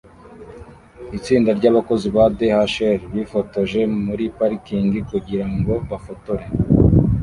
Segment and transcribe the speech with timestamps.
[1.17, 6.45] Itsinda ryabakozi ba DHL bifotoje muri parikingi kugirango bafotore